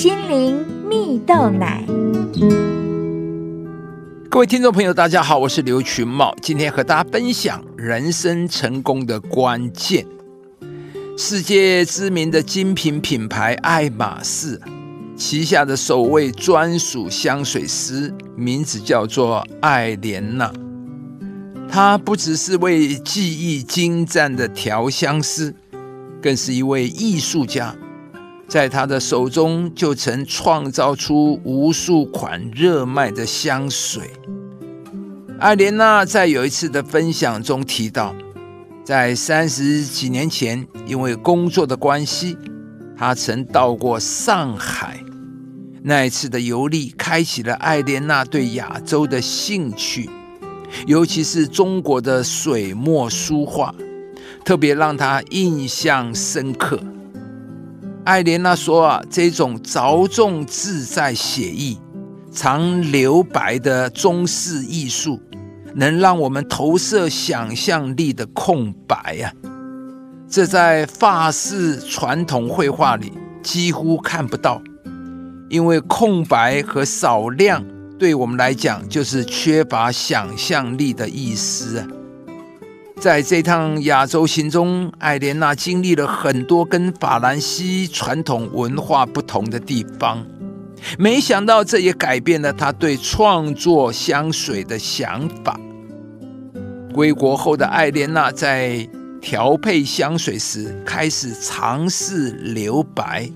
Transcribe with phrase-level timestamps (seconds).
[0.00, 1.84] 心灵蜜豆奶。
[4.30, 10.06] 各位听众朋友，大家好，我是刘群茂，今天和大家分享人生成功的关键。
[11.18, 14.58] 世界知名的精品品牌爱马仕
[15.18, 20.50] 旗下的首位专属香水师，名字叫做艾莲娜。
[21.70, 25.54] 她不只是位技艺精湛的调香师，
[26.22, 27.76] 更是一位艺术家。
[28.50, 34.10] 在他的手中，就曾创造出无数款热卖的香水。
[35.38, 38.12] 艾莲娜在有一次的分享中提到，
[38.82, 42.36] 在三十几年前，因为工作的关系，
[42.98, 44.98] 她曾到过上海。
[45.84, 50.10] 那一次的游历，开启了艾莲娜对亚洲的兴趣，
[50.88, 53.72] 尤其是中国的水墨书画，
[54.44, 56.80] 特别让她印象深刻。
[58.04, 61.78] 艾莲娜说：“啊，这种着重自在写意、
[62.32, 65.20] 常留白的中式艺术，
[65.74, 69.32] 能让我们投射想象力的空白呀。
[70.28, 73.12] 这在法式传统绘画里
[73.42, 74.62] 几乎看不到，
[75.48, 77.62] 因为空白和少量
[77.98, 81.86] 对我们来讲就是缺乏想象力的意思啊。”
[83.00, 90.22] 在这趟亚洲行中，艾莲娜经历了很多跟法兰西传统文化不同的地方。
[90.98, 95.58] 没想到，这也改变了她对创作香水的想法。
[96.92, 98.86] 归国后的艾莲娜在
[99.18, 103.30] 调配香水时，开始尝试留白，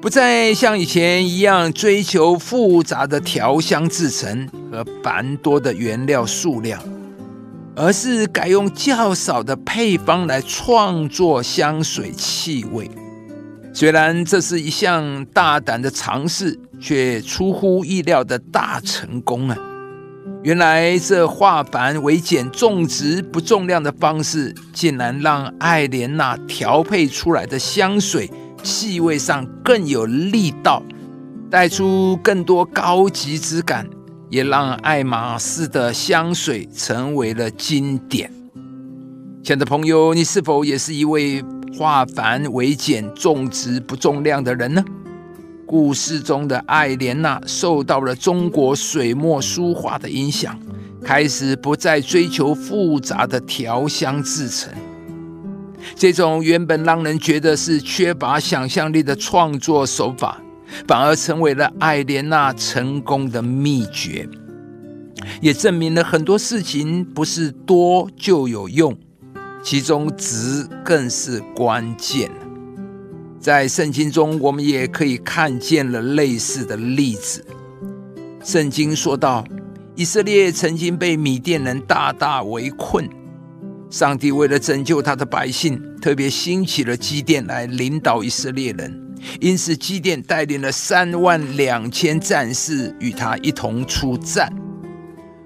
[0.00, 6.82] 不再像以前一样追求复杂的调香制成和繁多的原料数量。
[7.74, 12.90] 而是改用较少的配方来创作香水气味。
[13.72, 19.56] 虽然这是一项大胆的尝试，却出乎意料的大成功啊！
[20.42, 28.30] 原来这化繁为简、种植不重量的方式，竟然让艾莲娜调配出来的香水
[28.62, 30.82] 气味上更有力道，
[31.48, 33.88] 带出更多高级质感。
[34.32, 38.32] 也让爱马仕的香水成为了经典。
[39.44, 41.44] 亲爱的朋友，你是否也是一位
[41.76, 44.82] 化繁为简、重质不重量的人呢？
[45.66, 50.58] 故事中的艾莲娜受到了中国水墨书画的影响，
[51.04, 54.72] 开始不再追求复杂的调香制成。
[55.94, 60.40] 这种原本让人觉得是缺乏想象力的创作手法。
[60.86, 64.28] 反而成为了艾莲娜成功的秘诀，
[65.40, 68.96] 也证明了很多事情不是多就有用，
[69.62, 72.30] 其中值更是关键。
[73.38, 77.44] 在圣经中，我们也可以看见了类似的例子。
[78.44, 79.44] 圣经说到，
[79.96, 83.08] 以色列曾经被米甸人大大围困，
[83.90, 89.01] 上帝为了拯救他的百姓，特别兴起了基甸来领导以色列人。
[89.40, 94.52] 因此，基甸带领了三万两千战士与他一同出战，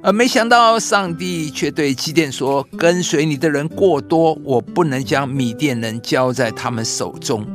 [0.03, 7.47] 而没想到上帝却对基甸说：“跟随你的人过多，我不能将米甸人交在他们手中，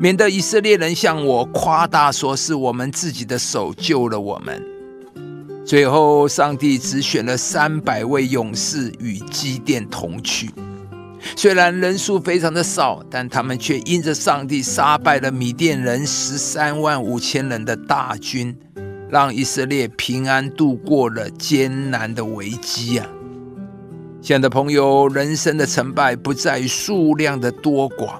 [0.00, 4.62] 免得以色列人向我夸大，说是我们自己的手救了我们。”
[5.66, 10.48] 最后，上帝只选了三百位勇士与基甸同去。
[11.34, 18.56] 虽然人数非常的少，但他们却因着上帝杀败了米甸人十三万五千人的大军，
[19.10, 23.06] 让以色列平安度过了艰难的危机啊！
[24.22, 28.18] 亲爱的朋友，人生的成败不在于数量的多寡，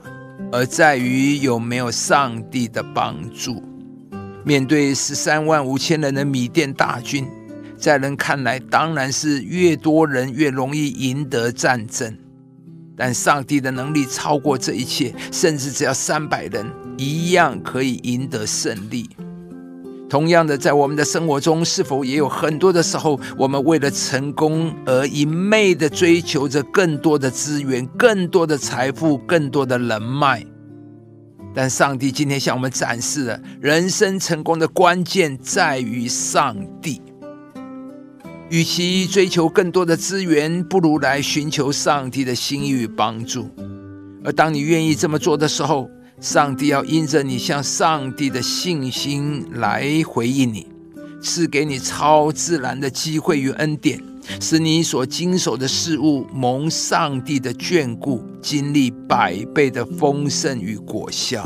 [0.53, 3.62] 而在于有没有上帝的帮助。
[4.45, 7.27] 面对十三万五千人的米甸大军，
[7.77, 12.16] 在人看来，当然是越多人越容易赢得战争。
[12.97, 19.09] 但上帝的能力超过这一切，甚至只要三百人一样可以赢得胜利。
[20.09, 30.47] 同样的，在我们的生活中，是否也有很多的时候，我们为了成功而一昧的追求着更多的资源、更多的财富、更多的人脉？
[31.53, 37.03] 但上帝今天向我们展示了，人生成功的关键在于上帝。
[38.48, 43.48] 与其追求更多的资源，不如来寻求上帝的心意与帮助。
[44.22, 45.91] 而当你愿意这么做的时候，
[46.21, 50.69] 上帝要因着你向上帝的信心来回应你，
[51.21, 54.01] 赐给你超自然的机会与恩典，
[54.41, 61.45] 使你所经手的事物蒙上帝的眷顾，经历百倍的丰盛与果效。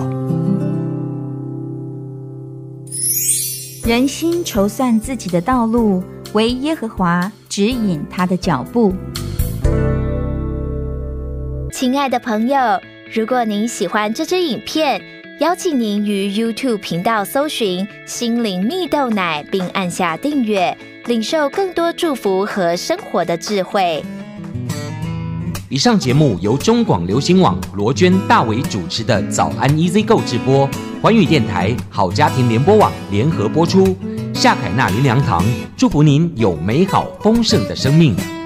[3.84, 6.02] 人心筹算自己的道路，
[6.32, 8.94] 唯耶和华指引他的脚步。
[11.72, 12.56] 亲爱的朋友，
[13.12, 15.02] 如果您喜欢这支影片，
[15.40, 24.00] 邀请您于 YouTube 频道搜寻“心灵蜜豆奶”，并按下订阅，领受更多祝福和生活的智慧。
[25.68, 30.68] 以上节目由中广流行网罗娟、大伟主持的《早安 EZ 购》直播，
[31.02, 33.96] 环宇电台好家庭联播网联合播出。
[34.42, 35.44] 夏凯纳林良堂
[35.76, 38.39] 祝福您有美好丰盛的生命。